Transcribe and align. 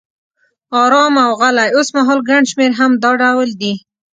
آرام 0.81 1.15
او 1.25 1.31
غلی، 1.41 1.67
اوسمهال 1.77 2.19
ګڼ 2.29 2.41
شمېر 2.51 2.71
هم 2.79 2.91
دا 3.03 3.11
ډول 3.21 3.49
دي. 3.61 3.73